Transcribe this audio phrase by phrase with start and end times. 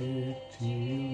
[0.00, 0.66] Wahe Chio.
[0.66, 1.09] He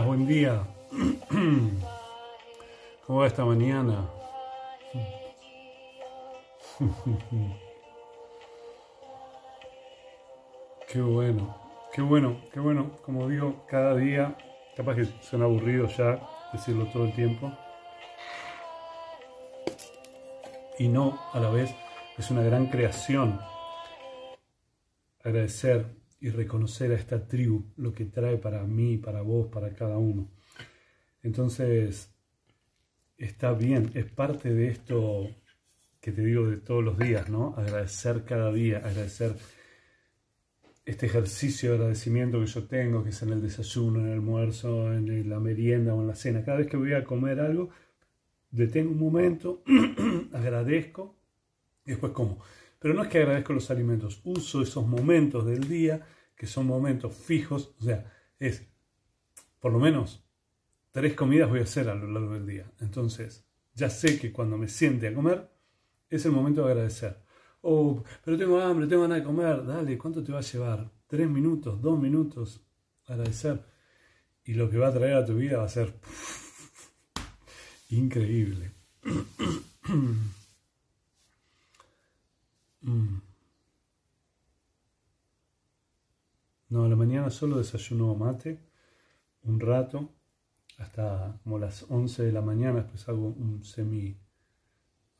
[0.00, 0.66] Buen día.
[3.06, 4.08] ¿Cómo va esta mañana?
[10.88, 11.56] Qué bueno,
[11.92, 12.92] qué bueno, qué bueno.
[13.04, 14.34] Como digo, cada día,
[14.76, 16.18] capaz que suena aburrido ya
[16.52, 17.52] decirlo todo el tiempo.
[20.78, 21.74] Y no, a la vez,
[22.16, 23.38] es una gran creación
[25.22, 29.98] agradecer y reconocer a esta tribu lo que trae para mí, para vos, para cada
[29.98, 30.30] uno.
[31.20, 32.14] Entonces,
[33.18, 35.28] está bien, es parte de esto
[36.00, 37.54] que te digo de todos los días, ¿no?
[37.56, 39.34] Agradecer cada día, agradecer
[40.84, 44.92] este ejercicio de agradecimiento que yo tengo, que es en el desayuno, en el almuerzo,
[44.92, 46.44] en la merienda o en la cena.
[46.44, 47.70] Cada vez que voy a comer algo,
[48.52, 49.64] detengo un momento,
[50.32, 51.16] agradezco
[51.84, 52.38] y después como.
[52.82, 57.14] Pero no es que agradezco los alimentos, uso esos momentos del día, que son momentos
[57.14, 58.66] fijos, o sea, es
[59.60, 60.26] por lo menos
[60.90, 62.72] tres comidas voy a hacer a lo largo del día.
[62.80, 65.48] Entonces, ya sé que cuando me siente a comer,
[66.10, 67.22] es el momento de agradecer.
[67.60, 69.64] Oh, pero tengo hambre, tengo ganas de comer.
[69.64, 70.90] Dale, ¿cuánto te va a llevar?
[71.06, 71.80] ¿Tres minutos?
[71.80, 72.66] ¿Dos minutos?
[73.06, 73.64] Agradecer.
[74.44, 75.94] Y lo que va a traer a tu vida va a ser
[77.90, 78.72] increíble.
[86.68, 88.58] No, a la mañana solo desayuno mate,
[89.44, 90.10] un rato,
[90.78, 94.18] hasta como las 11 de la mañana, después hago un semi...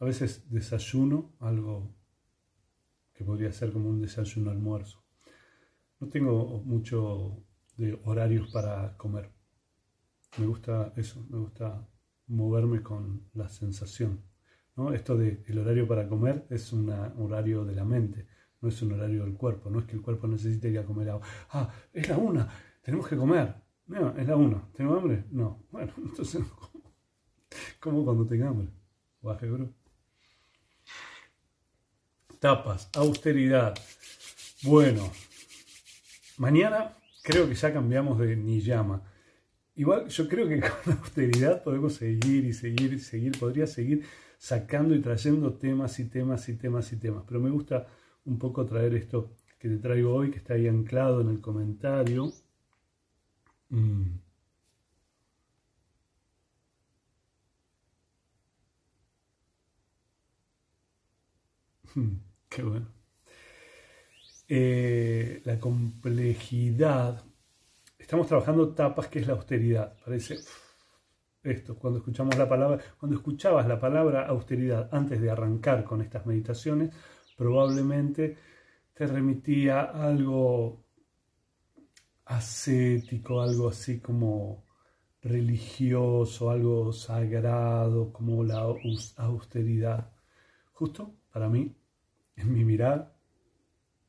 [0.01, 1.95] A veces desayuno algo
[3.13, 5.05] que podría ser como un desayuno almuerzo.
[6.01, 7.45] No tengo mucho
[7.77, 9.31] de horarios para comer.
[10.39, 11.87] Me gusta eso, me gusta
[12.27, 14.32] moverme con la sensación.
[14.95, 18.27] Esto de el horario para comer es un horario de la mente,
[18.61, 19.71] no es un horario del cuerpo.
[19.71, 21.23] No es que el cuerpo necesite ir a comer algo.
[21.51, 22.49] Ah, es la una,
[22.83, 23.55] tenemos que comer.
[23.87, 24.63] No, es la una.
[24.75, 25.25] ¿Tengo hambre?
[25.31, 25.67] No.
[25.71, 26.95] Bueno, entonces no como.
[27.81, 28.69] Como cuando tenga hambre.
[29.21, 29.69] Baje, bro.
[32.39, 33.75] Tapas, austeridad.
[34.63, 35.11] Bueno,
[36.39, 39.03] mañana creo que ya cambiamos de Niyama.
[39.75, 43.39] Igual yo creo que con austeridad podemos seguir y seguir y seguir.
[43.39, 44.05] Podría seguir
[44.39, 47.25] sacando y trayendo temas y temas y temas y temas.
[47.27, 47.87] Pero me gusta
[48.25, 52.33] un poco traer esto que te traigo hoy, que está ahí anclado en el comentario.
[53.73, 54.21] Mm.
[62.49, 62.89] Qué bueno.
[64.49, 67.25] Eh, la complejidad.
[68.03, 69.97] Estamos trabajando tapas que es la austeridad.
[70.05, 70.37] Parece
[71.41, 76.27] esto, cuando escuchamos la palabra, cuando escuchabas la palabra austeridad antes de arrancar con estas
[76.27, 76.93] meditaciones,
[77.37, 78.37] probablemente
[78.93, 80.85] te remitía algo
[82.25, 84.67] ascético, algo así como
[85.23, 88.67] religioso, algo sagrado, como la
[89.17, 90.11] austeridad.
[90.73, 91.73] Justo para mí,
[92.35, 93.15] en mi mirar,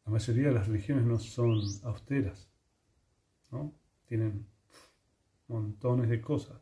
[0.03, 2.49] la mayoría de las religiones no son austeras,
[3.51, 3.82] ¿no?
[4.13, 4.45] Tienen
[5.47, 6.61] montones de cosas.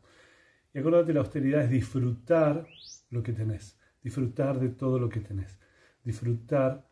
[0.72, 2.66] Y acuérdate, la austeridad es disfrutar
[3.10, 5.58] lo que tenés, disfrutar de todo lo que tenés,
[6.02, 6.88] disfrutar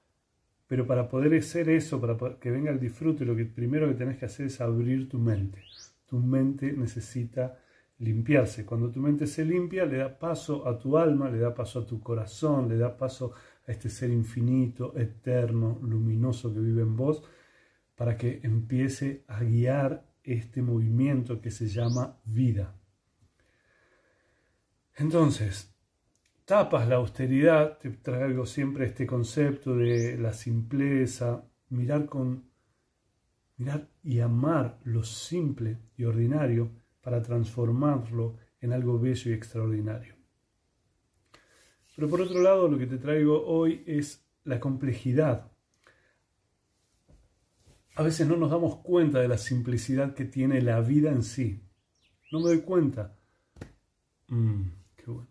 [0.66, 4.19] pero para poder hacer eso, para que venga el disfrute, lo que primero que tenés
[4.19, 5.65] que hacer es abrir tu mente.
[6.04, 7.59] Tu mente necesita
[7.99, 8.66] limpiarse.
[8.66, 11.87] Cuando tu mente se limpia, le da paso a tu alma, le da paso a
[11.87, 13.32] tu corazón, le da paso
[13.66, 17.25] a este ser infinito, eterno, luminoso que vive en vos,
[17.97, 22.75] para que empiece a guiar este movimiento que se llama vida.
[24.97, 25.75] Entonces,
[26.44, 32.50] tapas la austeridad, te traigo siempre este concepto de la simpleza, mirar con
[33.56, 40.15] mirar y amar lo simple y ordinario para transformarlo en algo bello y extraordinario.
[41.94, 45.50] Pero por otro lado, lo que te traigo hoy es la complejidad.
[47.96, 51.62] A veces no nos damos cuenta de la simplicidad que tiene la vida en sí.
[52.31, 53.16] No me doy cuenta.
[54.28, 54.62] Mm,
[54.96, 55.28] qué bueno.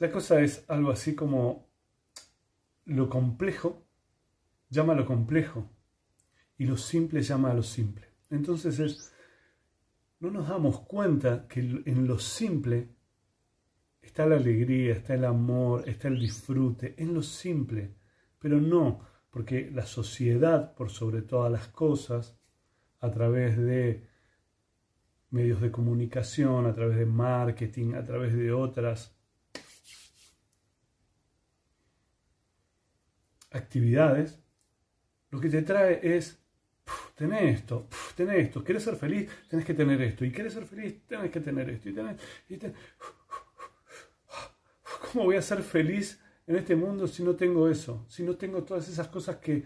[0.00, 1.68] La cosa es algo así como
[2.84, 3.84] lo complejo
[4.74, 5.70] llama a lo complejo
[6.58, 8.08] y lo simple llama a lo simple.
[8.30, 9.12] Entonces es,
[10.20, 12.90] no nos damos cuenta que en lo simple
[14.04, 17.94] está la alegría, está el amor, está el disfrute, en lo simple,
[18.38, 22.38] pero no, porque la sociedad, por sobre todas las cosas,
[23.00, 24.06] a través de
[25.30, 29.16] medios de comunicación, a través de marketing, a través de otras
[33.50, 34.38] actividades,
[35.30, 36.38] lo que te trae es,
[37.16, 41.04] tenés esto, tenés esto, quieres ser feliz, tenés que tener esto, y quieres ser feliz,
[41.06, 42.58] tenés que tener esto, y tenés, y
[45.14, 48.04] ¿Cómo voy a ser feliz en este mundo si no tengo eso?
[48.08, 49.64] Si no tengo todas esas cosas que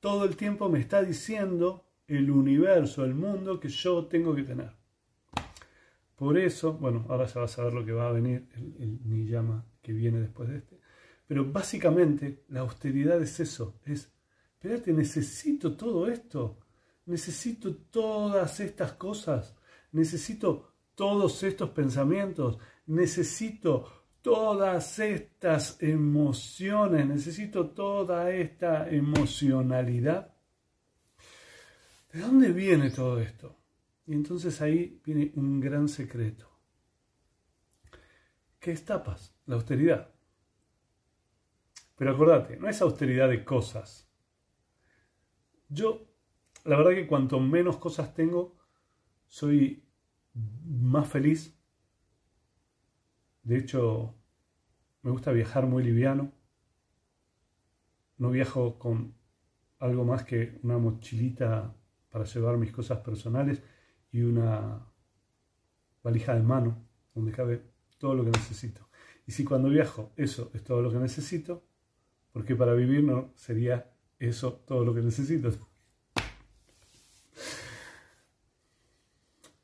[0.00, 4.72] todo el tiempo me está diciendo el universo, el mundo que yo tengo que tener.
[6.16, 9.62] Por eso, bueno, ahora ya vas a ver lo que va a venir, el, el
[9.82, 10.80] que viene después de este.
[11.26, 14.10] Pero básicamente la austeridad es eso, es,
[14.54, 16.58] espérate, necesito todo esto,
[17.04, 19.54] necesito todas estas cosas,
[19.92, 30.34] necesito todos estos pensamientos, necesito todas estas emociones, necesito toda esta emocionalidad.
[32.12, 33.56] ¿De dónde viene todo esto?
[34.06, 36.50] Y entonces ahí viene un gran secreto.
[38.58, 39.34] ¿Qué es tapas?
[39.46, 40.10] La austeridad.
[41.96, 44.10] Pero acordate, no es austeridad de cosas.
[45.68, 46.08] Yo,
[46.64, 48.58] la verdad que cuanto menos cosas tengo,
[49.26, 49.84] soy
[50.34, 51.56] más feliz.
[53.42, 54.14] De hecho,
[55.02, 56.32] me gusta viajar muy liviano.
[58.18, 59.14] No viajo con
[59.78, 61.74] algo más que una mochilita
[62.10, 63.62] para llevar mis cosas personales
[64.12, 64.86] y una
[66.02, 67.62] valija de mano donde cabe
[67.98, 68.88] todo lo que necesito.
[69.26, 71.64] Y si cuando viajo eso es todo lo que necesito,
[72.32, 75.50] porque para vivir no sería eso todo lo que necesito.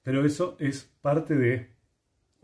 [0.03, 1.76] Pero eso es parte de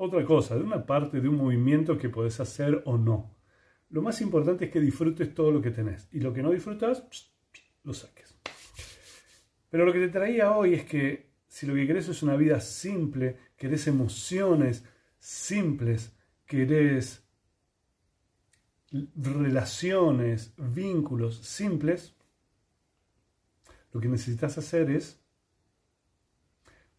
[0.04, 3.37] otra cosa, de una parte de un movimiento que podés hacer o no.
[3.90, 7.04] Lo más importante es que disfrutes todo lo que tenés y lo que no disfrutas,
[7.84, 8.37] lo saques.
[9.70, 12.58] Pero lo que te traía hoy es que si lo que querés es una vida
[12.58, 14.84] simple, querés emociones
[15.20, 16.16] simples,
[16.46, 17.25] querés
[19.14, 22.16] relaciones, vínculos simples,
[23.93, 25.22] lo que necesitas hacer es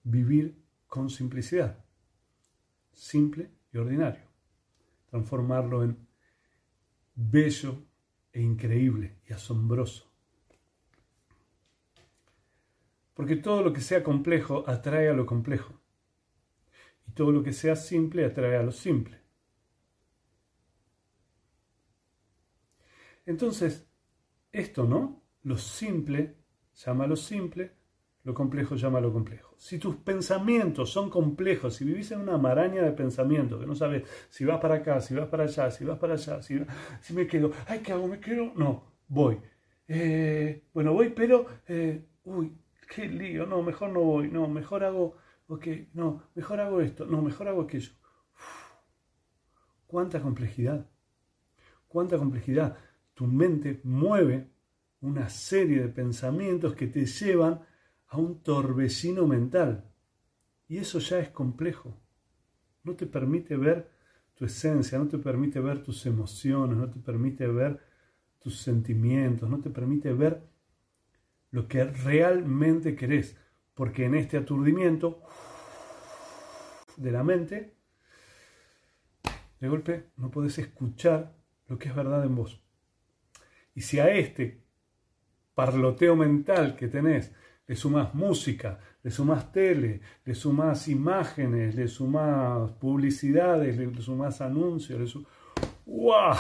[0.04, 1.83] vivir con simplicidad,
[2.94, 4.26] simple y ordinario,
[5.10, 6.08] transformarlo en
[7.16, 7.84] bello
[8.32, 10.12] e increíble y asombroso.
[13.14, 15.80] Porque todo lo que sea complejo atrae a lo complejo.
[17.08, 19.22] Y todo lo que sea simple atrae a lo simple.
[23.26, 23.88] Entonces,
[24.52, 25.24] esto, ¿no?
[25.44, 26.38] Lo simple
[26.76, 27.72] llama a lo simple,
[28.24, 29.54] lo complejo llama a lo complejo.
[29.58, 34.04] Si tus pensamientos son complejos, si vivís en una maraña de pensamientos, que no sabes
[34.30, 36.58] si vas para acá, si vas para allá, si vas para allá, si,
[37.02, 38.08] si me quedo, ay, ¿qué hago?
[38.08, 38.54] ¿Me quedo?
[38.56, 39.40] No, voy.
[39.88, 42.58] Eh, bueno, voy, pero, eh, uy,
[42.94, 45.18] qué lío, no, mejor no voy, no, mejor hago,
[45.48, 47.92] ok, no, mejor hago esto, no, mejor hago aquello.
[49.86, 50.90] ¿Cuánta complejidad?
[51.90, 52.78] ¿Cuánta complejidad?
[53.14, 54.50] Tu mente mueve
[55.02, 57.60] una serie de pensamientos que te llevan
[58.14, 59.92] a un torbellino mental.
[60.68, 62.00] Y eso ya es complejo.
[62.84, 63.90] No te permite ver
[64.36, 67.80] tu esencia, no te permite ver tus emociones, no te permite ver
[68.38, 70.44] tus sentimientos, no te permite ver
[71.50, 73.36] lo que realmente querés,
[73.74, 75.24] porque en este aturdimiento
[76.98, 77.78] de la mente,
[79.60, 81.36] de golpe no podés escuchar
[81.68, 82.64] lo que es verdad en vos.
[83.74, 84.62] Y si a este
[85.56, 87.34] parloteo mental que tenés
[87.66, 95.00] le sumas música, le sumas tele, le sumas imágenes, le sumas publicidades, le sumas anuncios,
[95.00, 95.28] le sumas...
[95.86, 96.36] ¡Wow!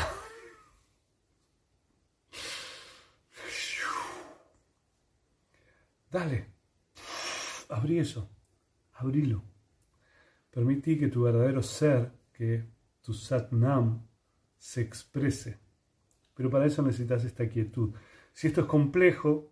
[6.11, 6.45] Dale,
[7.69, 8.29] abrí eso,
[8.93, 9.43] abrilo.
[10.51, 12.67] Permití que tu verdadero ser, que
[13.01, 14.05] tu Satnam,
[14.59, 15.57] se exprese.
[16.35, 17.95] Pero para eso necesitas esta quietud.
[18.31, 19.51] Si esto es complejo,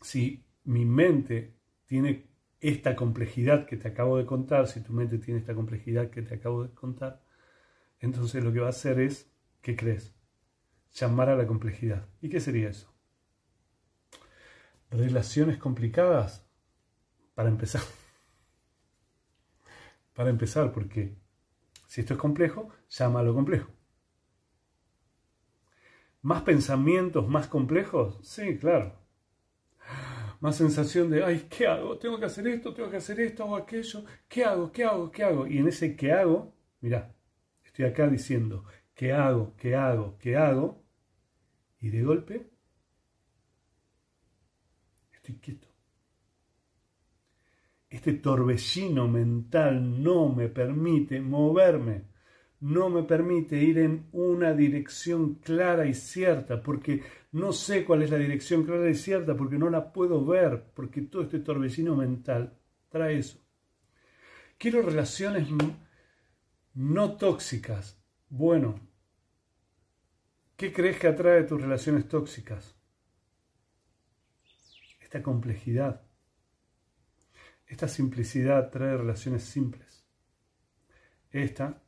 [0.00, 1.54] si mi mente
[1.86, 2.26] tiene
[2.60, 6.34] esta complejidad que te acabo de contar, si tu mente tiene esta complejidad que te
[6.34, 7.22] acabo de contar,
[8.00, 9.30] entonces lo que va a hacer es,
[9.62, 10.14] ¿qué crees?
[10.92, 12.08] Llamar a la complejidad.
[12.20, 12.92] ¿Y qué sería eso?
[14.90, 16.46] relaciones complicadas
[17.34, 17.82] para empezar.
[20.14, 21.14] Para empezar, porque
[21.86, 23.70] si esto es complejo, llama a lo complejo.
[26.22, 28.18] ¿Más pensamientos más complejos?
[28.22, 29.05] Sí, claro.
[30.40, 31.98] Más sensación de, ay, ¿qué hago?
[31.98, 34.04] Tengo que hacer esto, tengo que hacer esto, hago aquello.
[34.28, 34.70] ¿Qué hago?
[34.72, 35.10] ¿Qué hago?
[35.10, 35.46] ¿Qué hago?
[35.46, 36.54] Y en ese ¿qué hago?
[36.80, 37.14] Mirá,
[37.64, 38.64] estoy acá diciendo,
[38.94, 39.54] ¿qué hago?
[39.56, 40.18] ¿Qué hago?
[40.18, 40.84] ¿Qué hago?
[41.80, 42.50] Y de golpe,
[45.12, 45.68] estoy quieto.
[47.88, 52.04] Este torbellino mental no me permite moverme,
[52.60, 58.10] no me permite ir en una dirección clara y cierta, porque no sé cuál es
[58.10, 62.58] la dirección clara y cierta, porque no la puedo ver, porque todo este torbellino mental
[62.88, 63.38] trae eso.
[64.58, 65.48] Quiero relaciones
[66.74, 68.02] no tóxicas.
[68.28, 68.80] Bueno,
[70.56, 72.74] ¿qué crees que atrae tus relaciones tóxicas?
[75.00, 76.06] Esta complejidad
[77.66, 80.04] esta simplicidad trae relaciones simples.
[81.30, 81.82] Esta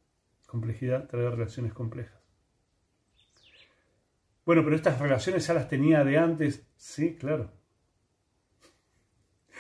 [0.48, 2.18] complejidad trae relaciones complejas.
[4.44, 6.66] Bueno, pero estas relaciones ya las tenía de antes.
[6.76, 7.52] Sí, claro.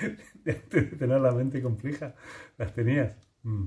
[0.44, 2.14] De antes de tener la mente compleja,
[2.56, 3.14] las tenías.
[3.42, 3.66] Mm.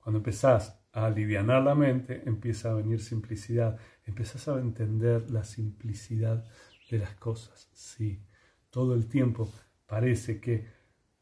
[0.00, 3.78] Cuando empezás a aliviar la mente, empieza a venir simplicidad.
[4.04, 6.44] Empezás a entender la simplicidad
[6.90, 7.68] de las cosas.
[7.74, 8.24] Sí,
[8.70, 9.52] todo el tiempo
[9.86, 10.66] parece que,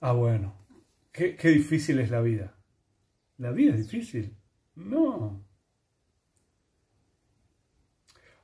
[0.01, 0.55] ah, bueno,
[1.13, 2.57] qué, difícil es la vida.
[3.39, 4.37] ¿La vida es difícil?
[4.75, 5.45] No.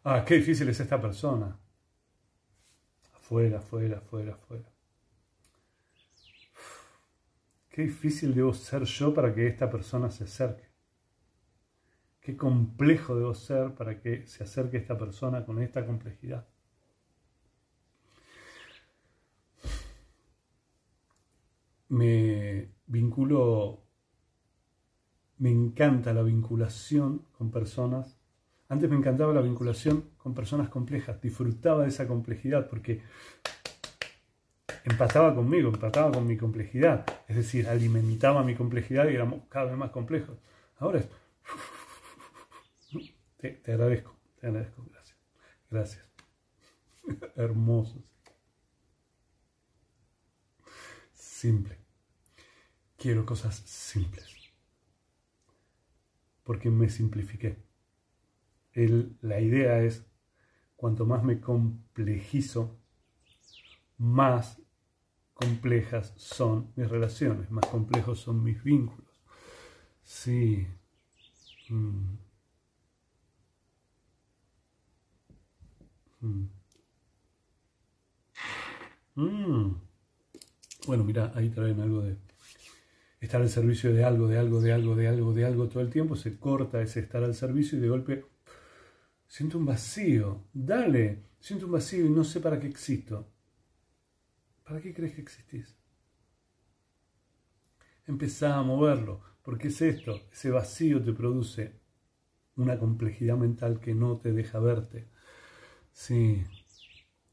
[0.05, 1.59] Ah, qué difícil es esta persona.
[3.15, 4.69] Afuera, afuera, afuera, afuera.
[7.69, 10.69] Qué difícil debo ser yo para que esta persona se acerque.
[12.21, 16.47] Qué complejo debo ser para que se acerque esta persona con esta complejidad.
[21.91, 23.90] me vinculo,
[25.41, 28.19] me encanta la vinculación con personas.
[28.69, 33.03] Antes me encantaba la vinculación con personas complejas, disfrutaba de esa complejidad porque
[34.85, 39.79] empataba conmigo, empataba con mi complejidad, es decir, alimentaba mi complejidad y éramos cada vez
[39.79, 40.37] más complejos.
[40.77, 41.09] Ahora es,
[43.39, 45.19] te, agradezco, te agradezco, gracias,
[45.71, 46.13] gracias.
[47.37, 48.05] Hermosos.
[51.15, 51.79] Simple.
[52.99, 54.40] Quiero cosas simples.
[56.50, 57.62] Porque me simplifiqué.
[59.21, 60.04] la idea es,
[60.75, 62.76] cuanto más me complejizo,
[63.99, 64.61] más
[65.33, 69.23] complejas son mis relaciones, más complejos son mis vínculos.
[70.02, 70.66] Sí.
[71.69, 72.16] Mm.
[76.21, 76.49] Mm.
[79.14, 79.80] Mm.
[80.88, 82.16] Bueno, mira, ahí traen algo de
[83.21, 85.91] estar al servicio de algo, de algo, de algo, de algo, de algo todo el
[85.91, 88.25] tiempo, se corta ese estar al servicio y de golpe
[89.29, 90.45] siento un vacío.
[90.53, 93.29] Dale, siento un vacío y no sé para qué existo.
[94.65, 95.77] ¿Para qué crees que existís?
[98.07, 101.73] Empezá a moverlo, porque es esto, ese vacío te produce
[102.57, 105.09] una complejidad mental que no te deja verte.
[105.93, 106.45] Sí,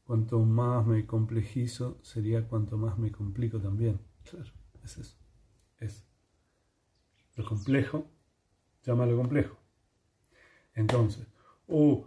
[0.04, 4.00] cuanto más me complejizo, sería cuanto más me complico también.
[4.24, 4.52] Claro,
[4.84, 5.17] es eso
[5.80, 6.04] es
[7.36, 8.10] lo complejo,
[8.84, 9.56] llámalo complejo.
[10.74, 11.26] Entonces,
[11.68, 12.04] uh,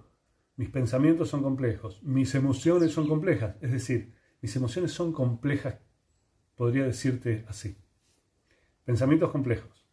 [0.57, 5.79] mis pensamientos son complejos, mis emociones son complejas, es decir, mis emociones son complejas,
[6.55, 7.77] podría decirte así.
[8.83, 9.87] Pensamientos complejos.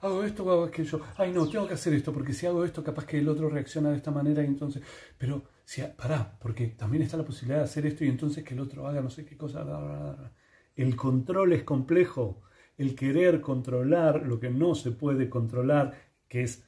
[0.00, 1.00] Hago esto, hago aquello.
[1.16, 3.90] Ay, no, tengo que hacer esto, porque si hago esto, capaz que el otro reacciona
[3.90, 4.82] de esta manera y entonces.
[5.16, 8.60] Pero, si, pará, porque también está la posibilidad de hacer esto y entonces que el
[8.60, 10.32] otro haga no sé qué cosa.
[10.74, 12.42] El control es complejo
[12.78, 15.94] el querer controlar lo que no se puede controlar,
[16.28, 16.64] que es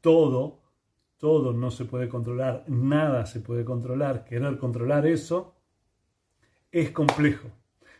[0.00, 0.62] todo,
[1.16, 5.56] todo no se puede controlar, nada se puede controlar, querer controlar eso,
[6.70, 7.50] es complejo.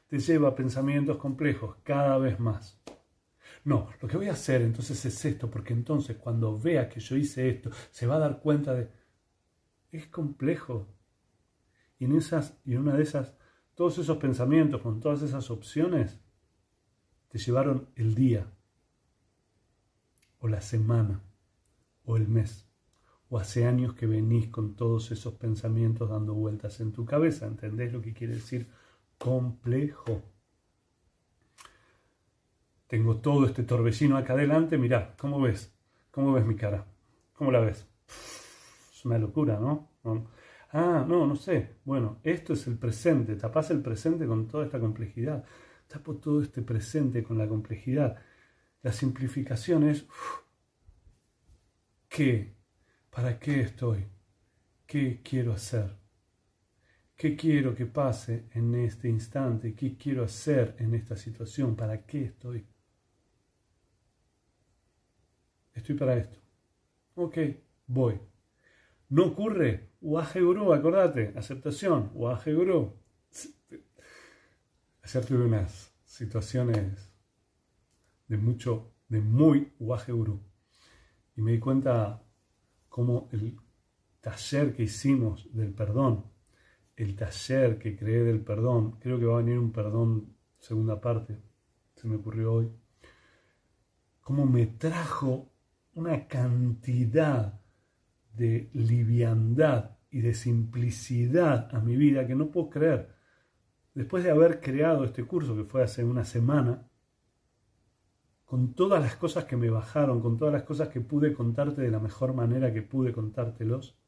[0.06, 2.80] Te lleva pensamientos complejos cada vez más.
[3.64, 7.16] No, lo que voy a hacer entonces es esto, porque entonces cuando vea que yo
[7.16, 8.88] hice esto, se va a dar cuenta de...
[9.90, 10.86] Es complejo.
[11.98, 13.36] Y en, esas, y en una de esas,
[13.74, 16.20] todos esos pensamientos, con todas esas opciones,
[17.28, 18.46] te llevaron el día,
[20.40, 21.22] o la semana,
[22.04, 22.66] o el mes,
[23.28, 27.46] o hace años que venís con todos esos pensamientos dando vueltas en tu cabeza.
[27.46, 28.70] ¿Entendés lo que quiere decir
[29.18, 30.22] complejo?
[32.86, 35.74] Tengo todo este torbellino acá adelante, mirá, ¿cómo ves?
[36.10, 36.86] ¿Cómo ves mi cara?
[37.34, 37.86] ¿Cómo la ves?
[38.90, 39.90] Es una locura, ¿no?
[40.72, 41.76] Ah, no, no sé.
[41.84, 43.36] Bueno, esto es el presente.
[43.36, 45.44] Tapás el presente con toda esta complejidad
[45.88, 48.16] tapo todo este presente con la complejidad.
[48.82, 50.06] La simplificación es
[52.08, 52.58] que
[53.18, 54.06] ¿Para qué estoy?
[54.86, 55.90] ¿Qué quiero hacer?
[57.16, 59.74] ¿Qué quiero que pase en este instante?
[59.74, 61.74] ¿Qué quiero hacer en esta situación?
[61.74, 62.64] ¿Para qué estoy?
[65.74, 66.38] Estoy para esto.
[67.16, 67.38] Ok,
[67.88, 68.20] voy.
[69.08, 69.88] ¿No ocurre?
[70.00, 72.94] Uaje gurú, acordate, aceptación, uaje gurú.
[75.08, 77.10] Ayer tuve unas situaciones
[78.26, 80.42] de mucho, de muy uaje gurú.
[81.34, 82.22] Y me di cuenta
[82.90, 83.58] cómo el
[84.20, 86.26] taller que hicimos del perdón,
[86.94, 91.38] el taller que creé del perdón, creo que va a venir un perdón segunda parte,
[91.96, 92.70] se me ocurrió hoy,
[94.20, 95.50] cómo me trajo
[95.94, 97.58] una cantidad
[98.34, 103.17] de liviandad y de simplicidad a mi vida que no puedo creer.
[103.98, 106.88] Después de haber creado este curso, que fue hace una semana,
[108.44, 111.90] con todas las cosas que me bajaron, con todas las cosas que pude contarte de
[111.90, 113.98] la mejor manera que pude contártelos,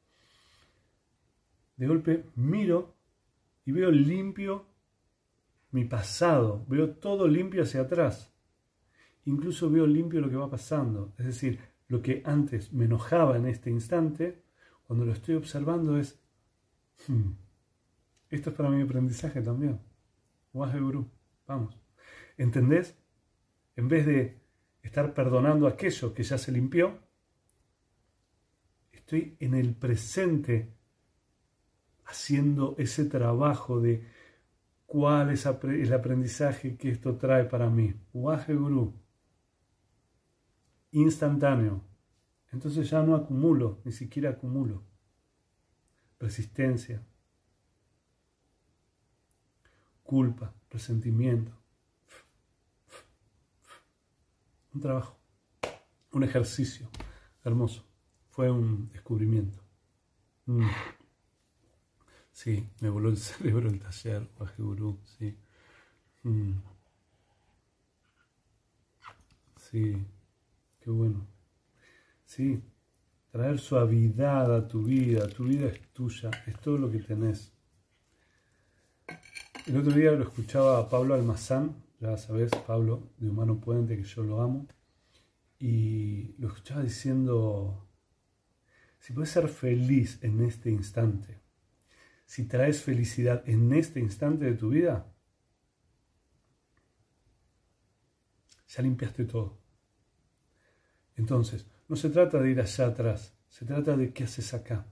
[1.76, 2.94] de golpe miro
[3.64, 4.64] y veo limpio
[5.72, 8.32] mi pasado, veo todo limpio hacia atrás.
[9.24, 11.14] Incluso veo limpio lo que va pasando.
[11.18, 14.44] Es decir, lo que antes me enojaba en este instante,
[14.86, 16.22] cuando lo estoy observando es,
[17.08, 17.30] hmm,
[18.30, 19.80] esto es para mi aprendizaje también.
[20.52, 21.10] Waje Guru,
[21.46, 21.76] vamos.
[22.36, 22.96] ¿Entendés?
[23.76, 24.40] En vez de
[24.82, 26.98] estar perdonando aquello que ya se limpió,
[28.92, 30.72] estoy en el presente
[32.04, 34.06] haciendo ese trabajo de
[34.86, 37.94] cuál es el aprendizaje que esto trae para mí.
[38.12, 38.94] Waje Guru.
[40.92, 41.84] Instantáneo.
[42.52, 44.82] Entonces ya no acumulo, ni siquiera acumulo.
[46.18, 47.02] Resistencia.
[50.10, 51.52] Culpa, resentimiento.
[54.74, 55.16] Un trabajo,
[56.10, 56.88] un ejercicio
[57.44, 57.84] hermoso.
[58.30, 59.60] Fue un descubrimiento.
[60.46, 60.66] Mm.
[62.32, 65.38] Sí, me voló el cerebro el taller, Gurú, sí.
[66.24, 66.54] Mm.
[69.58, 69.96] Sí,
[70.80, 71.24] qué bueno.
[72.24, 72.60] Sí,
[73.30, 77.52] traer suavidad a tu vida, tu vida es tuya, es todo lo que tenés.
[79.66, 84.04] El otro día lo escuchaba a Pablo Almazán, ya sabes, Pablo de Humano Puente, que
[84.04, 84.66] yo lo amo,
[85.58, 87.86] y lo escuchaba diciendo,
[88.98, 91.38] si puedes ser feliz en este instante,
[92.24, 95.12] si traes felicidad en este instante de tu vida,
[98.66, 99.58] ya limpiaste todo.
[101.16, 104.86] Entonces, no se trata de ir allá atrás, se trata de qué haces acá.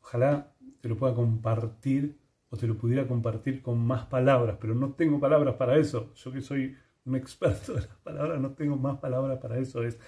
[0.00, 4.92] Ojalá te lo pueda compartir o te lo pudiera compartir con más palabras, pero no
[4.92, 6.12] tengo palabras para eso.
[6.14, 9.82] Yo que soy un experto de las palabras, no tengo más palabras para eso.
[9.82, 9.98] Es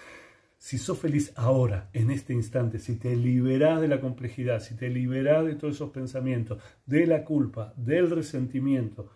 [0.63, 4.89] si sos feliz ahora, en este instante, si te liberás de la complejidad, si te
[4.89, 9.11] liberás de todos esos pensamientos, de la culpa, del resentimiento,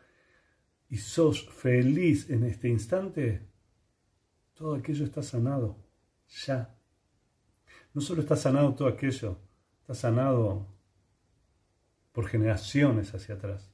[0.88, 3.46] y sos feliz en este instante,
[4.54, 5.76] todo aquello está sanado,
[6.46, 6.74] ya.
[7.94, 9.38] No solo está sanado todo aquello,
[9.82, 10.66] está sanado
[12.16, 13.70] por generaciones hacia atrás,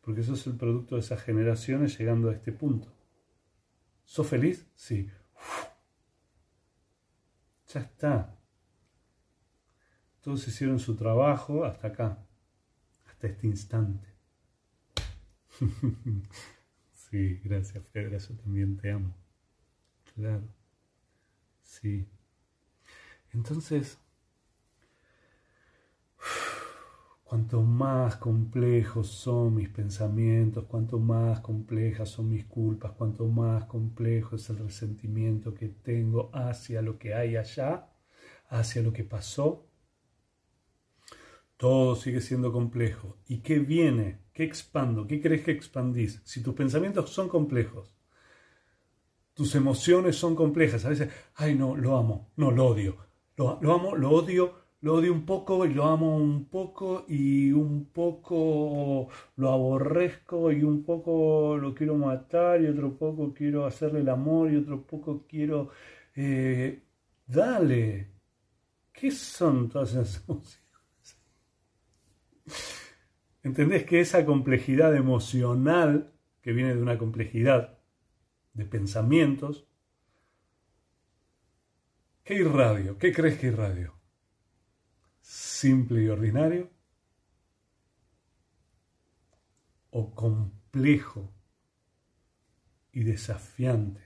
[0.00, 2.94] porque eso es el producto de esas generaciones llegando a este punto.
[4.04, 4.64] ¿Sos feliz?
[4.76, 5.10] Sí.
[7.66, 8.38] Ya está.
[10.20, 12.24] Todos hicieron su trabajo hasta acá,
[13.06, 14.06] hasta este instante.
[16.92, 19.16] sí, gracias, Pedro, yo también te amo.
[20.14, 20.46] Claro.
[21.64, 22.06] Sí.
[23.32, 23.98] Entonces,
[27.30, 34.34] cuanto más complejos son mis pensamientos, cuanto más complejas son mis culpas, cuanto más complejo
[34.34, 37.88] es el resentimiento que tengo hacia lo que hay allá,
[38.48, 39.64] hacia lo que pasó,
[41.56, 43.16] todo sigue siendo complejo.
[43.28, 44.22] ¿Y qué viene?
[44.32, 45.06] ¿Qué expando?
[45.06, 46.20] ¿Qué crees que expandís?
[46.24, 47.94] Si tus pensamientos son complejos,
[49.34, 52.96] tus emociones son complejas, a veces, ay no, lo amo, no, lo odio,
[53.36, 57.52] lo, lo amo, lo odio, lo odio un poco y lo amo un poco y
[57.52, 64.00] un poco lo aborrezco y un poco lo quiero matar y otro poco quiero hacerle
[64.00, 65.70] el amor y otro poco quiero...
[66.16, 66.82] Eh,
[67.26, 68.10] dale,
[68.92, 70.60] ¿qué son todas esas emociones?
[73.42, 76.12] ¿Entendés que esa complejidad emocional
[76.42, 77.78] que viene de una complejidad
[78.54, 79.66] de pensamientos,
[82.24, 82.98] ¿qué irradio?
[82.98, 83.99] ¿Qué crees que irradio?
[85.60, 86.70] simple y ordinario
[89.90, 91.30] o complejo
[92.92, 94.00] y desafiante.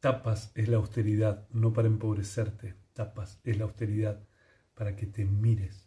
[0.00, 2.76] Tapas es la austeridad, no para empobrecerte.
[2.94, 4.26] Tapas es la austeridad
[4.74, 5.86] para que te mires,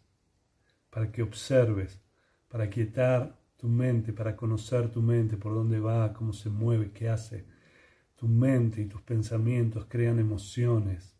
[0.90, 2.00] para que observes,
[2.46, 7.08] para quietar tu mente, para conocer tu mente, por dónde va, cómo se mueve, qué
[7.08, 7.58] hace
[8.20, 11.16] tu mente y tus pensamientos crean emociones.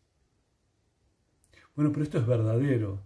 [1.75, 3.01] Bueno, pero esto es verdadero.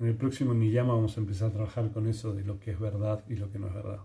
[0.00, 2.80] En el próximo Niyama vamos a empezar a trabajar con eso de lo que es
[2.80, 4.00] verdad y lo que no es verdad.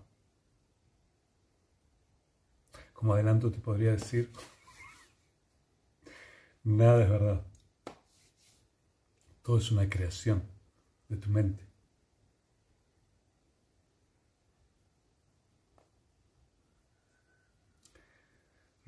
[2.92, 4.30] Como adelanto te podría decir,
[6.62, 7.44] nada es verdad.
[9.42, 10.44] Todo es una creación
[11.08, 11.68] de tu mente.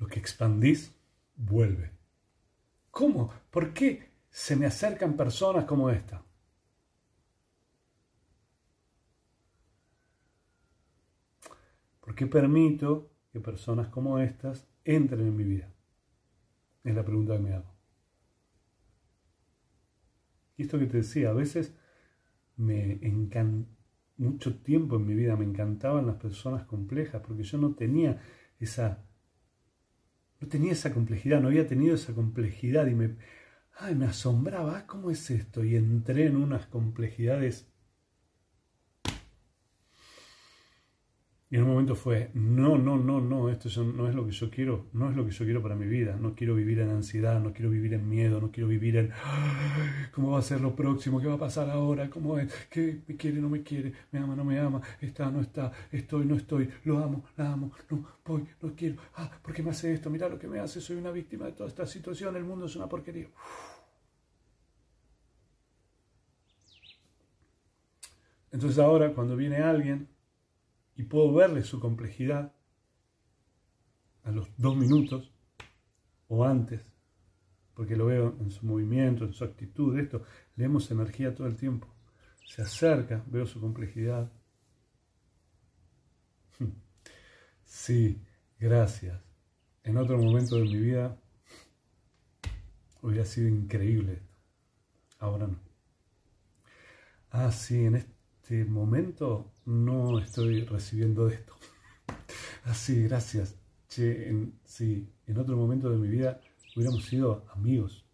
[0.11, 0.93] que expandís
[1.35, 1.91] vuelve.
[2.91, 3.33] ¿Cómo?
[3.49, 6.23] ¿Por qué se me acercan personas como esta?
[11.99, 15.73] ¿Por qué permito que personas como estas entren en mi vida?
[16.83, 17.73] Es la pregunta que me hago.
[20.57, 21.73] Y esto que te decía, a veces
[22.57, 23.67] me encan
[24.21, 28.21] mucho tiempo en mi vida me encantaban las personas complejas porque yo no tenía
[28.59, 29.03] esa
[30.41, 33.15] no tenía esa complejidad, no había tenido esa complejidad y me
[33.81, 35.63] ay, me asombraba, ah, ¿cómo es esto?
[35.63, 37.70] Y entré en unas complejidades
[41.51, 44.49] Y en un momento fue, no, no, no, no, esto no es lo que yo
[44.49, 47.41] quiero, no es lo que yo quiero para mi vida, no quiero vivir en ansiedad,
[47.41, 49.11] no quiero vivir en miedo, no quiero vivir en,
[50.13, 51.19] ¿cómo va a ser lo próximo?
[51.19, 52.09] ¿Qué va a pasar ahora?
[52.09, 52.49] ¿Cómo es?
[52.69, 53.91] ¿Qué me quiere, no me quiere?
[54.13, 54.81] ¿Me ama, no me ama?
[55.01, 55.73] ¿Está, no está?
[55.91, 56.69] ¿Estoy, no estoy?
[56.85, 57.73] ¿Lo amo, la amo?
[57.89, 59.01] No, voy, no quiero.
[59.15, 60.09] Ah, ¿por qué me hace esto?
[60.09, 62.77] Mira lo que me hace, soy una víctima de toda esta situación, el mundo es
[62.77, 63.27] una porquería.
[68.53, 70.07] Entonces ahora cuando viene alguien
[71.01, 72.53] y puedo verle su complejidad
[74.23, 75.31] a los dos minutos
[76.27, 76.79] o antes,
[77.73, 80.21] porque lo veo en su movimiento, en su actitud, esto,
[80.55, 81.87] leemos energía todo el tiempo.
[82.45, 84.31] Se acerca, veo su complejidad.
[87.63, 88.21] Sí,
[88.59, 89.17] gracias.
[89.83, 91.17] En otro momento de mi vida
[93.01, 94.21] hubiera sido increíble.
[95.19, 95.57] Ahora no.
[97.29, 98.20] Ah, sí, en este
[98.51, 101.55] este momento no estoy recibiendo esto.
[102.65, 103.55] Así, gracias.
[103.87, 106.41] Che, en, sí, en otro momento de mi vida
[106.75, 108.05] hubiéramos sido amigos.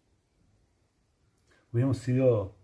[1.72, 2.56] Hubiéramos sido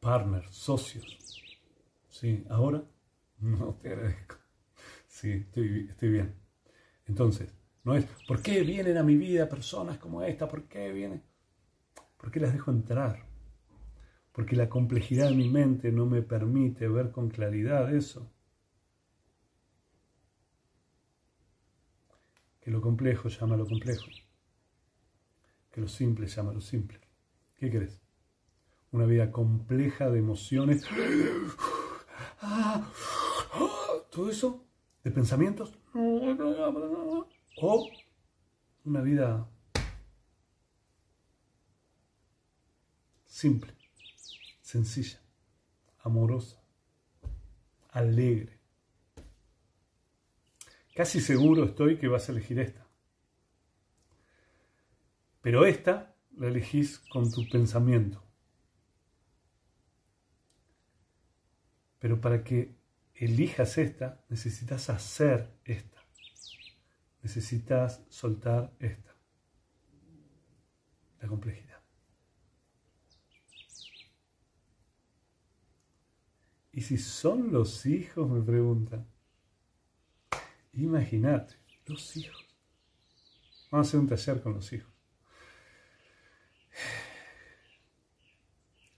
[0.00, 1.40] partners, socios.
[2.08, 2.82] Sí, ahora
[3.38, 4.34] no te agradezco.
[5.06, 6.34] Sí, estoy, estoy bien.
[7.06, 7.54] Entonces,
[7.84, 10.48] no es, ¿por qué vienen a mi vida personas como esta?
[10.48, 11.22] ¿Por qué vienen?
[12.16, 13.33] ¿Por qué las dejo entrar?
[14.34, 18.32] Porque la complejidad de mi mente no me permite ver con claridad eso.
[22.60, 24.06] Que lo complejo llama a lo complejo,
[25.70, 27.00] que lo simple llama a lo simple.
[27.54, 28.02] ¿Qué crees?
[28.90, 30.84] Una vida compleja de emociones.
[34.10, 34.66] Todo eso,
[35.04, 35.78] de pensamientos.
[35.94, 37.88] O
[38.84, 39.48] una vida
[43.26, 43.73] simple
[44.74, 45.20] sencilla,
[46.00, 46.60] amorosa,
[47.90, 48.58] alegre.
[50.96, 52.84] Casi seguro estoy que vas a elegir esta.
[55.42, 58.20] Pero esta la elegís con tu pensamiento.
[62.00, 62.74] Pero para que
[63.14, 66.00] elijas esta, necesitas hacer esta.
[67.22, 69.14] Necesitas soltar esta.
[71.20, 71.73] La complejidad.
[76.74, 78.28] ¿Y si son los hijos?
[78.28, 79.06] Me preguntan.
[80.72, 81.54] Imagínate,
[81.86, 82.44] los hijos.
[83.70, 84.92] Vamos a hacer un taller con los hijos.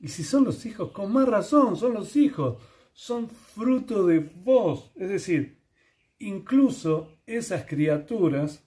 [0.00, 2.62] Y si son los hijos, con más razón, son los hijos.
[2.94, 4.92] Son fruto de vos.
[4.96, 5.60] Es decir,
[6.18, 8.64] incluso esas criaturas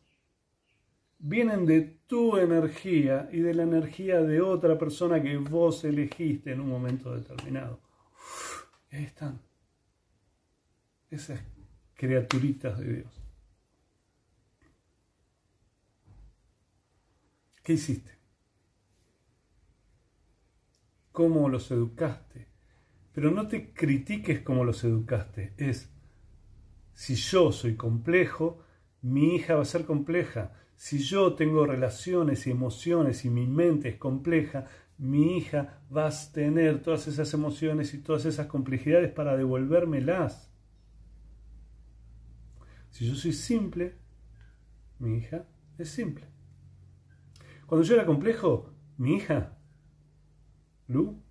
[1.18, 6.60] vienen de tu energía y de la energía de otra persona que vos elegiste en
[6.62, 7.89] un momento determinado
[8.92, 9.42] ahí están.
[11.10, 11.40] Esas
[11.96, 13.22] criaturitas de Dios.
[17.64, 18.12] ¿Qué hiciste?
[21.12, 22.48] ¿Cómo los educaste?
[23.14, 25.54] Pero no te critiques cómo los educaste.
[25.58, 25.90] Es,
[26.94, 28.64] si yo soy complejo,
[29.02, 30.54] mi hija va a ser compleja.
[30.76, 34.68] Si yo tengo relaciones y emociones y mi mente es compleja,
[35.00, 40.52] mi hija va a tener todas esas emociones y todas esas complejidades para devolvérmelas.
[42.92, 43.98] Si yo soy simple,
[45.00, 46.26] mi hija, es simple.
[47.66, 49.58] Cuando yo era complejo, mi hija,
[50.88, 51.24] Lu,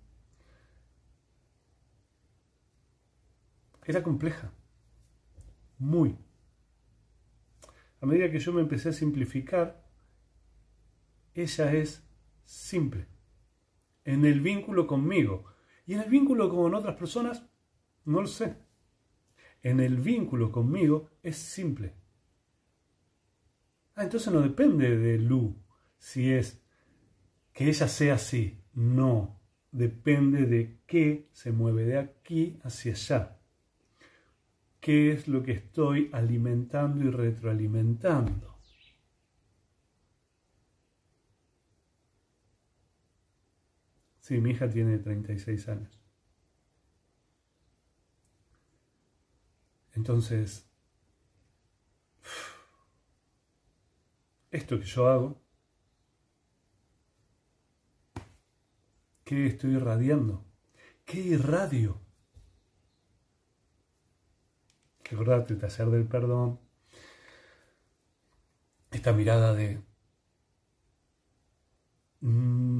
[3.85, 4.51] era compleja.
[5.77, 6.17] Muy.
[8.01, 9.85] A medida que yo me empecé a simplificar,
[11.35, 12.03] ella es
[12.45, 13.18] simple.
[14.09, 15.45] En el vínculo conmigo.
[15.85, 17.45] Y en el vínculo con otras personas,
[18.05, 18.55] no lo sé.
[19.61, 21.93] En el vínculo conmigo es simple.
[23.93, 25.55] Ah, entonces no depende de Lu
[25.99, 26.59] si es
[27.53, 28.63] que ella sea así.
[28.73, 29.39] No.
[29.71, 33.37] Depende de qué se mueve de aquí hacia allá.
[34.79, 38.48] ¿Qué es lo que estoy alimentando y retroalimentando?
[44.29, 45.99] Sí, mi hija tiene 36 años.
[49.93, 50.69] Entonces,
[54.51, 55.41] esto que yo hago,
[59.23, 60.45] ¿qué estoy irradiando?
[61.05, 61.99] ¿Qué irradio?
[65.05, 66.59] Recordate, el taller del perdón,
[68.91, 69.81] esta mirada de...
[72.21, 72.79] Mm,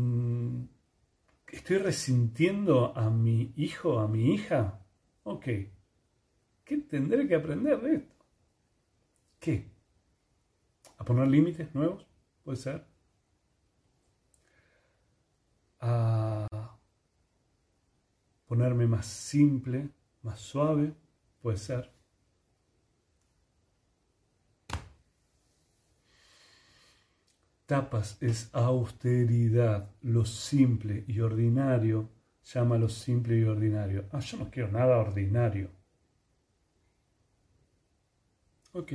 [1.70, 4.84] ¿Estoy resintiendo a mi hijo, a mi hija?
[5.22, 5.46] Ok.
[6.64, 8.26] ¿Qué tendré que aprender de esto?
[9.40, 9.70] ¿Qué?
[10.98, 12.08] ¿A poner límites nuevos?
[12.44, 12.88] Puede ser.
[15.80, 16.48] A
[18.48, 19.92] ponerme más simple,
[20.24, 20.96] más suave,
[21.40, 21.94] puede ser.
[27.70, 32.10] Tapas es austeridad, lo simple y ordinario,
[32.44, 34.06] llama lo simple y ordinario.
[34.12, 35.70] Ah, yo no quiero nada ordinario.
[38.74, 38.94] Ok,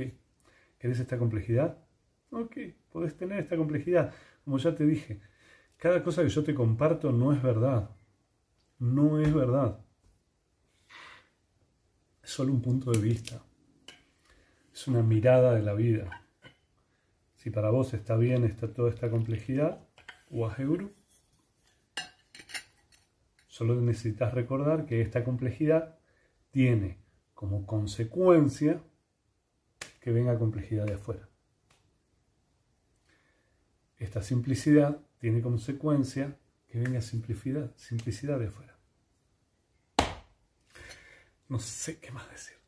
[0.77, 1.77] ¿querés esta complejidad?
[2.31, 2.57] Ok,
[2.91, 4.13] podés tener esta complejidad.
[4.43, 5.21] Como ya te dije,
[5.77, 7.91] cada cosa que yo te comparto no es verdad.
[8.77, 9.79] No es verdad.
[12.21, 13.41] Es solo un punto de vista.
[14.73, 16.24] Es una mirada de la vida.
[17.45, 19.79] Si para vos está bien está toda esta complejidad,
[20.31, 20.91] Waheguru,
[23.47, 25.95] solo necesitas recordar que esta complejidad
[26.49, 26.97] tiene
[27.35, 28.81] como consecuencia
[30.01, 31.29] que venga complejidad de afuera.
[33.97, 36.35] Esta simplicidad tiene consecuencia
[36.67, 38.75] que venga simplicidad, simplicidad de afuera.
[41.47, 42.65] No sé qué más decirte.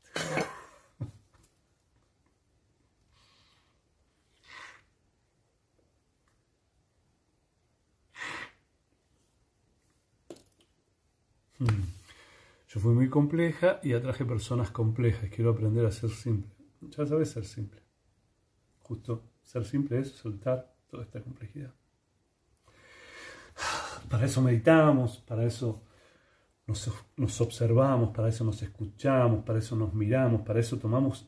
[11.59, 11.89] Hmm.
[12.77, 15.31] Yo fui muy compleja y atraje personas complejas.
[15.31, 16.55] Quiero aprender a ser simple.
[16.81, 17.81] Ya sabes ser simple.
[18.83, 21.73] Justo ser simple es soltar toda esta complejidad.
[24.07, 25.83] Para eso meditamos, para eso
[26.67, 31.27] nos, nos, observamos, para eso nos escuchamos, para eso nos miramos, para eso tomamos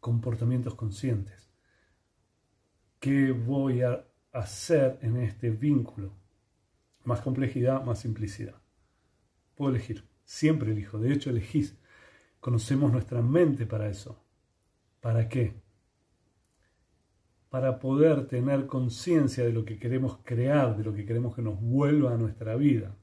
[0.00, 1.48] comportamientos conscientes.
[2.98, 6.12] ¿Qué voy a hacer en este vínculo?
[7.04, 8.60] Más complejidad, más simplicidad.
[9.54, 11.76] Puedo elegir, siempre elijo, de hecho elegís.
[12.40, 14.18] Conocemos nuestra mente para eso.
[15.00, 15.60] ¿Para qué?
[17.50, 21.60] Para poder tener conciencia de lo que queremos crear, de lo que queremos que nos
[21.60, 22.96] vuelva a nuestra vida.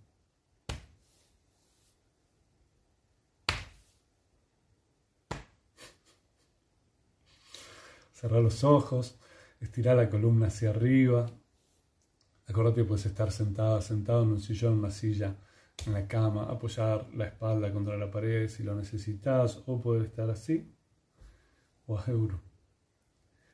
[8.12, 9.20] Cerrar los ojos,
[9.62, 11.28] estirar la columna hacia arriba.
[12.48, 15.38] Acuérdate que puedes estar sentada, sentado en un sillón, en una silla
[15.86, 20.30] en la cama, apoyar la espalda contra la pared si lo necesitas, o poder estar
[20.30, 20.72] así,
[21.88, 22.06] o a.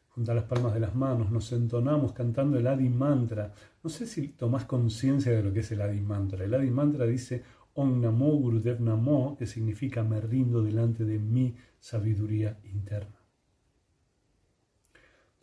[0.10, 3.54] Juntar las palmas de las manos, nos entonamos cantando el Adi Mantra.
[3.84, 6.46] No sé si tomás conciencia de lo que es el Adi Mantra.
[6.46, 13.22] El Adi Mantra dice Om Namo, que significa me rindo delante de mi sabiduría interna.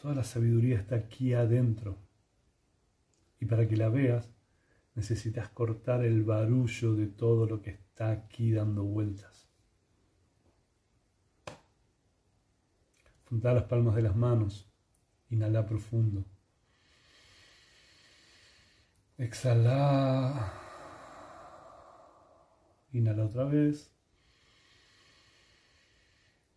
[0.00, 1.98] Toda la sabiduría está aquí adentro.
[3.38, 4.30] Y para que la veas,
[4.94, 9.48] necesitas cortar el barullo de todo lo que está aquí dando vueltas.
[13.28, 14.70] Juntar las palmas de las manos,
[15.30, 16.26] inhala profundo.
[19.16, 20.52] Exhala.
[22.92, 23.90] Inhala otra vez.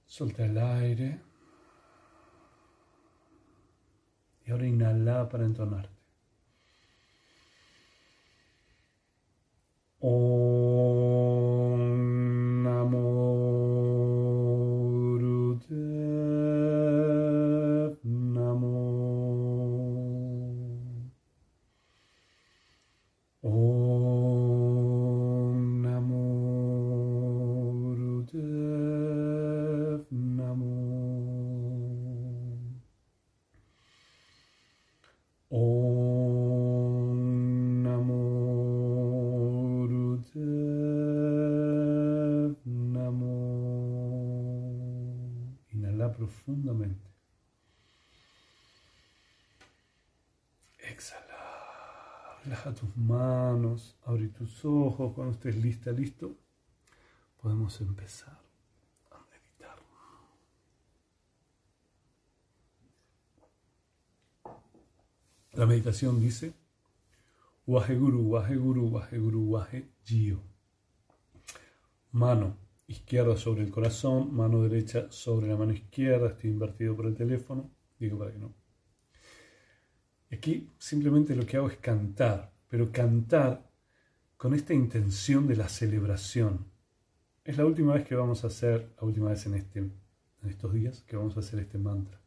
[0.05, 1.21] Solta el aire.
[4.45, 5.94] Y ahora inhala para entonar.
[10.05, 11.04] Om
[46.11, 47.09] profundamente.
[50.79, 52.41] Exhala.
[52.43, 55.13] Relaja tus manos, abre tus ojos.
[55.13, 56.35] Cuando estés lista, listo,
[57.41, 58.39] podemos empezar
[59.11, 59.77] a meditar.
[65.53, 66.53] La meditación dice,
[67.65, 70.39] Wahe Guru, Wahe Guru, Wahe Guru, Wahe Jio.
[72.11, 77.15] Mano izquierda sobre el corazón, mano derecha sobre la mano izquierda, estoy invertido por el
[77.15, 78.65] teléfono, digo para que no
[80.31, 83.71] Aquí simplemente lo que hago es cantar, pero cantar
[84.37, 86.65] con esta intención de la celebración.
[87.43, 89.93] Es la última vez que vamos a hacer, la última vez en, este, en
[90.49, 92.19] estos días que vamos a hacer este mantra.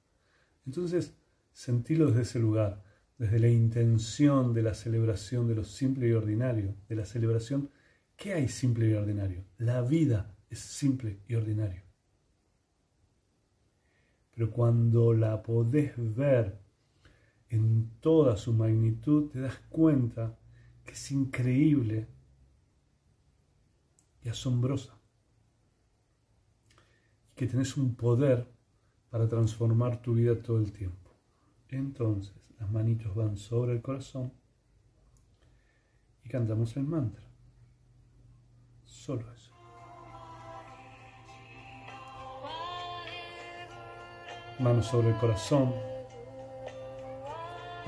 [0.65, 1.13] Entonces,
[1.53, 2.83] sentilo desde ese lugar,
[3.19, 7.71] desde la intención de la celebración de lo simple y ordinario, de la celebración.
[8.17, 9.45] ¿Qué hay simple y ordinario?
[9.59, 11.83] La vida es simple y ordinario.
[14.35, 16.61] Pero cuando la podés ver
[17.49, 20.39] en toda su magnitud, te das cuenta
[20.85, 22.07] que es increíble
[24.23, 24.97] y asombrosa.
[27.33, 28.49] Y que tenés un poder
[29.11, 31.11] para transformar tu vida todo el tiempo.
[31.69, 34.33] Entonces, las manitos van sobre el corazón
[36.25, 37.25] y cantamos el mantra.
[38.85, 39.58] Solo eso.
[44.59, 45.73] Manos sobre el corazón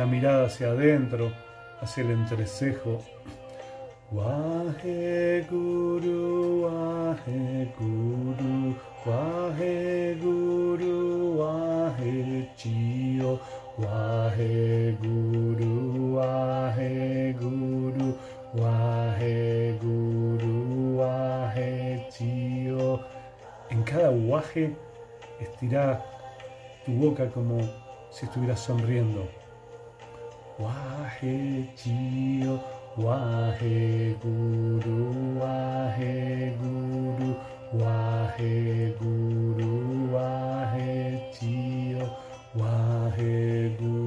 [0.01, 1.31] la mirada hacia adentro,
[1.83, 3.03] hacia el entrecejo.
[4.13, 13.39] Wahe Guru, Wahe Guru, Wahe Guru, Wahe Chio,
[13.77, 18.17] Wahe Guru, Wahe Guru,
[18.55, 23.01] Wahe Guru, Wahe Chio.
[23.69, 24.75] En cada waje
[25.41, 26.03] estira
[26.85, 27.59] tu boca como
[28.11, 29.29] si estuvieras sonriendo.
[30.59, 32.61] Wahe Jio,
[32.97, 37.31] Wahe Guru, Wahe Guru,
[37.81, 42.07] Wahe Guru, Wahe Jio,
[42.55, 44.00] Wahe Guru,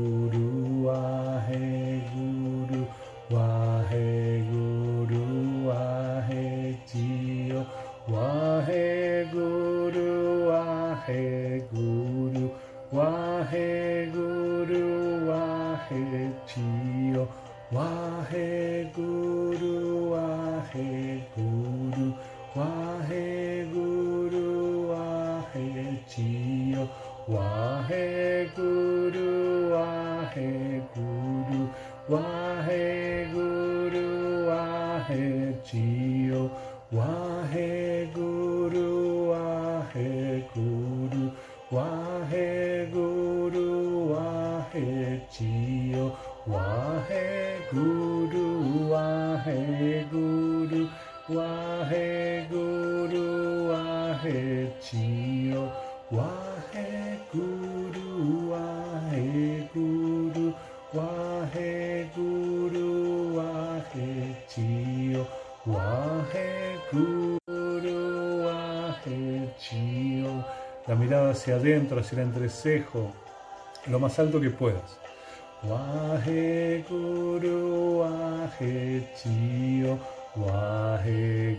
[17.74, 22.14] Chio, Wahe Guru, Wahe Guru,
[22.56, 26.88] Wahe Guru, Wahe Chio,
[27.28, 31.70] Wahe Guru, Wahe Guru,
[32.10, 36.52] Wahe Guru, Wahe Chio,
[36.94, 41.32] Wahe Guru, Wahe Guru,
[41.72, 46.16] Wahe Guru, Wahe Chio,
[71.34, 73.12] hacia adentro, hacia el entrecejo,
[73.88, 75.00] lo más alto que puedas.
[76.90, 78.04] Guru,
[79.16, 79.98] Chio,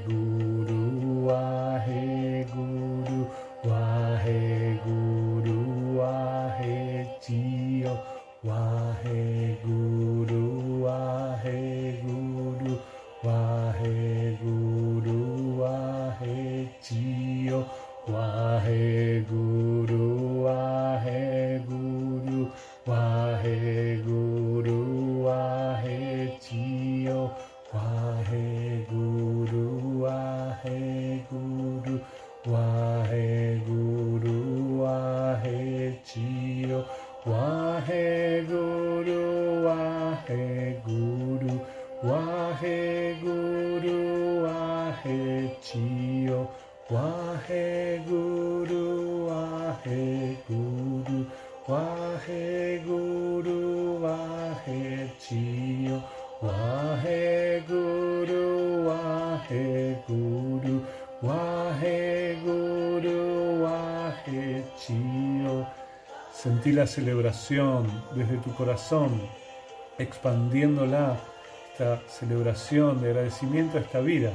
[0.07, 1.31] Guru,
[66.73, 67.87] La celebración
[68.17, 69.21] desde tu corazón,
[69.99, 71.21] expandiéndola,
[71.71, 74.33] esta celebración de agradecimiento a esta vida.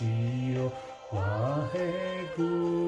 [0.00, 0.72] しよ
[1.12, 1.16] う。
[1.16, 2.79] わへぐ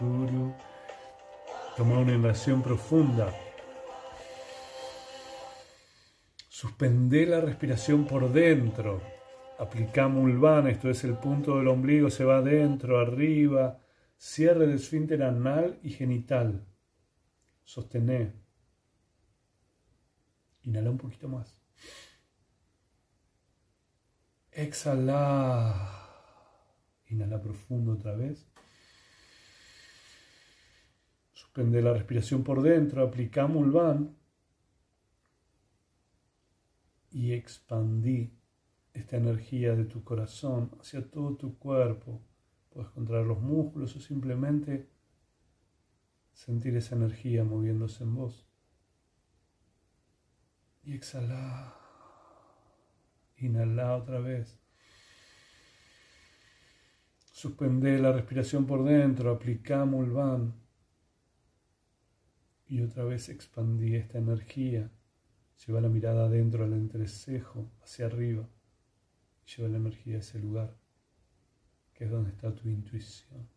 [0.00, 0.54] Guru
[1.76, 3.32] Toma una inversión profunda.
[6.48, 9.00] Suspende la respiración por dentro.
[9.58, 13.78] Aplicamos Ulvana, esto es el punto del ombligo, se va adentro, arriba.
[14.16, 16.66] Cierre del esfínter anal y genital.
[17.64, 18.32] Sostené.
[20.62, 21.56] Inhala un poquito más.
[24.52, 26.01] Exhala.
[27.12, 28.46] Inhala profundo otra vez.
[31.32, 34.16] Suspende la respiración por dentro, aplicamos Ulvan
[37.10, 38.38] y expandí
[38.94, 42.22] esta energía de tu corazón hacia todo tu cuerpo.
[42.70, 44.88] Puedes contraer los músculos o simplemente
[46.32, 48.46] sentir esa energía moviéndose en vos.
[50.82, 51.76] Y exhala.
[53.36, 54.61] Inhala otra vez.
[57.42, 60.54] Suspende la respiración por dentro, aplicamos Ulvan
[62.68, 64.88] y otra vez expandí esta energía.
[65.66, 68.48] Lleva la mirada adentro al entrecejo, hacia arriba.
[69.44, 70.76] Lleva la energía a ese lugar,
[71.94, 73.48] que es donde está tu intuición.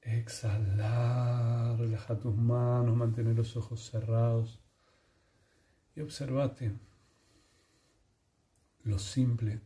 [0.00, 4.60] Exhalar, relaja tus manos, mantener los ojos cerrados
[5.96, 6.72] y observate
[8.86, 9.60] lo simple,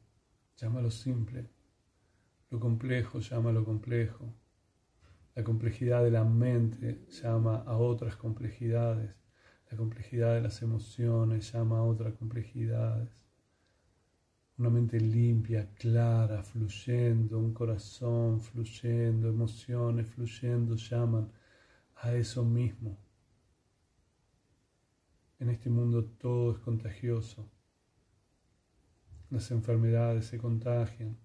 [0.56, 1.50] llama lo simple,
[2.48, 4.34] lo complejo, llama lo complejo.
[5.34, 9.14] La complejidad de la mente llama a otras complejidades.
[9.70, 13.10] La complejidad de las emociones llama a otras complejidades.
[14.56, 21.30] Una mente limpia, clara, fluyendo, un corazón fluyendo, emociones fluyendo, llaman
[21.96, 22.98] a eso mismo.
[25.38, 27.59] En este mundo todo es contagioso.
[29.30, 31.16] Las enfermedades se contagian.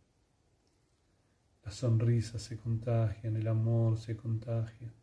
[1.65, 4.93] Las sonrisas se contagian, el amor se contagia,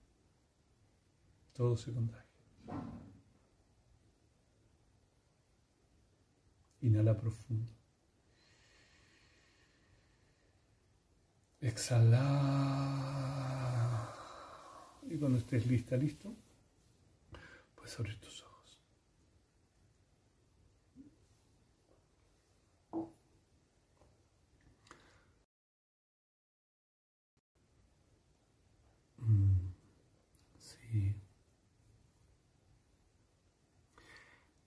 [1.53, 2.23] todo se contagia.
[6.83, 7.73] Inhala profundo.
[11.61, 12.49] Exhala.
[15.11, 16.33] Y cuando estés lista, listo,
[17.75, 18.52] puedes abrir tus ojos.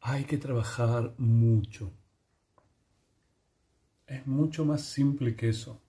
[0.08, 1.92] Hay que trabajar mucho.
[4.06, 5.82] Es mucho más simple que eso.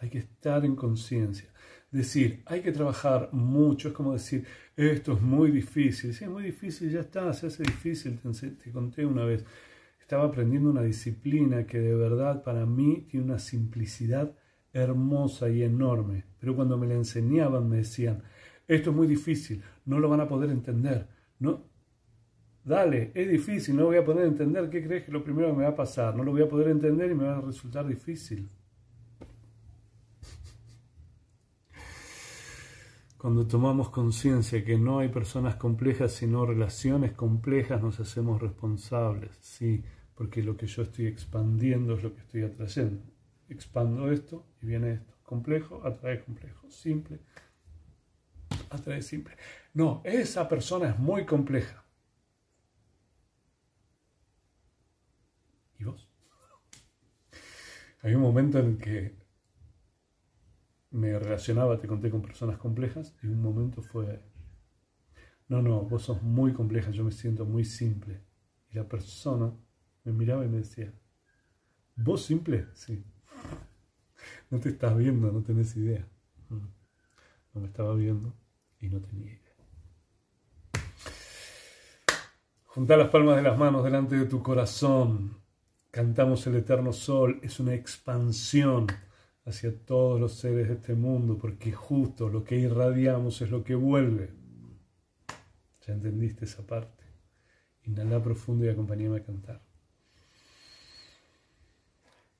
[0.00, 1.50] Hay que estar en conciencia.
[1.90, 6.14] Decir, hay que trabajar mucho, es como decir, esto es muy difícil.
[6.14, 8.18] Si es muy difícil, ya está, se hace difícil.
[8.18, 9.44] Te, te conté una vez,
[10.00, 14.34] estaba aprendiendo una disciplina que de verdad para mí tiene una simplicidad
[14.72, 18.22] hermosa y enorme, pero cuando me la enseñaban me decían,
[18.66, 21.08] esto es muy difícil, no lo van a poder entender.
[21.38, 21.71] No,
[22.64, 25.64] dale, es difícil, no voy a poder entender, ¿qué crees que lo primero que me
[25.64, 26.14] va a pasar?
[26.16, 28.48] No lo voy a poder entender y me va a resultar difícil.
[33.18, 39.84] Cuando tomamos conciencia que no hay personas complejas sino relaciones complejas, nos hacemos responsables, sí,
[40.14, 43.02] porque lo que yo estoy expandiendo es lo que estoy atrayendo.
[43.48, 45.14] Expando esto y viene esto.
[45.22, 46.68] Complejo atrae complejo.
[46.68, 47.20] Simple
[48.72, 49.36] atrae simple.
[49.74, 51.84] No, esa persona es muy compleja.
[55.82, 56.08] ¿Y vos?
[58.02, 59.16] Hay un momento en que
[60.92, 64.22] me relacionaba, te conté, con personas complejas y un momento fue,
[65.48, 68.22] no, no, vos sos muy compleja, yo me siento muy simple.
[68.70, 69.52] Y la persona
[70.04, 70.94] me miraba y me decía,
[71.96, 72.68] ¿vos simple?
[72.74, 73.04] Sí.
[74.50, 76.06] No te estás viendo, no tenés idea.
[76.48, 78.36] No me estaba viendo
[78.78, 79.56] y no tenía idea.
[82.66, 85.42] Junta las palmas de las manos delante de tu corazón.
[85.92, 87.38] Cantamos el eterno sol.
[87.42, 88.86] Es una expansión
[89.44, 93.74] hacia todos los seres de este mundo, porque justo lo que irradiamos es lo que
[93.74, 94.30] vuelve.
[95.86, 97.04] ¿Ya entendiste esa parte?
[97.84, 99.60] Inhala profundo y acompáñame a cantar.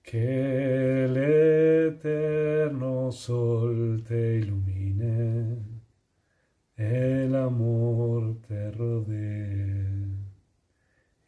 [0.03, 1.17] Que el
[1.95, 5.59] eterno sol te ilumine,
[6.77, 9.82] el amor te rodee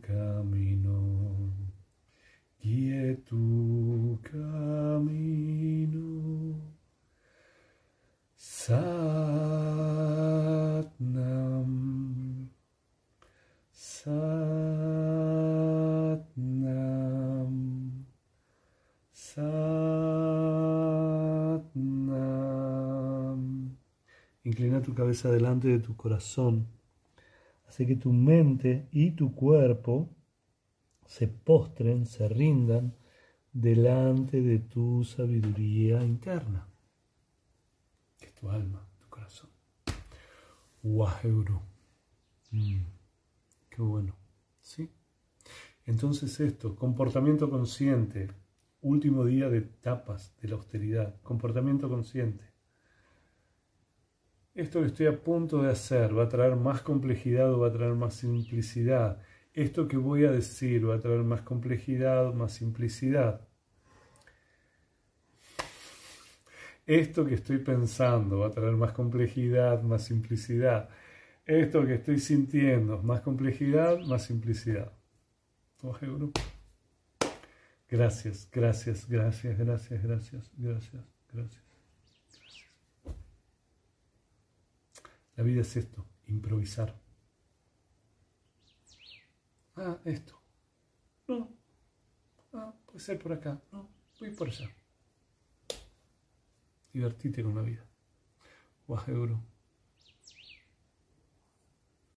[0.00, 1.52] camino,
[2.60, 6.06] guíe tu camino.
[8.36, 8.86] Satnam,
[13.72, 14.46] Satnam,
[19.12, 19.76] Satnam.
[24.44, 26.75] Inclina tu cabeza delante de tu corazón.
[27.76, 30.08] Hace que tu mente y tu cuerpo
[31.04, 32.94] se postren, se rindan
[33.52, 36.66] delante de tu sabiduría interna
[38.40, 39.50] tu alma, tu corazón.
[40.82, 41.60] Waheguru.
[42.50, 42.84] Mm,
[43.68, 44.16] qué bueno.
[44.60, 44.90] ¿Sí?
[45.84, 48.30] Entonces esto, comportamiento consciente,
[48.82, 52.44] último día de etapas de la austeridad, comportamiento consciente.
[54.56, 57.72] Esto que estoy a punto de hacer va a traer más complejidad o va a
[57.72, 59.20] traer más simplicidad.
[59.52, 63.46] Esto que voy a decir va a traer más complejidad, más simplicidad.
[66.86, 70.88] Esto que estoy pensando va a traer más complejidad, más simplicidad.
[71.44, 74.92] Esto que estoy sintiendo, más complejidad, más simplicidad.
[77.90, 81.65] Gracias, gracias, gracias, gracias, gracias, gracias, gracias.
[85.36, 87.00] La vida es esto, improvisar.
[89.76, 90.40] Ah, esto.
[91.28, 91.54] No.
[92.52, 93.60] Ah, puede ser por acá.
[93.70, 94.70] No, voy por allá
[96.96, 97.84] divertite con la vida.
[98.86, 99.12] Guaje